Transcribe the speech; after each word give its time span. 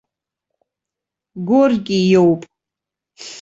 Горки 1.47 1.97
иоуп. 2.11 2.41